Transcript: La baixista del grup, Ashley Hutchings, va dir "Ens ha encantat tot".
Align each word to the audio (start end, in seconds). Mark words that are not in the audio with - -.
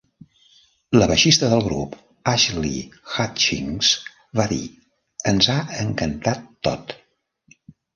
La 0.95 1.07
baixista 1.11 1.49
del 1.51 1.61
grup, 1.67 1.93
Ashley 2.33 2.81
Hutchings, 3.11 3.93
va 4.43 4.49
dir 4.57 4.61
"Ens 5.35 5.55
ha 5.59 5.63
encantat 5.89 6.47
tot". 6.71 7.03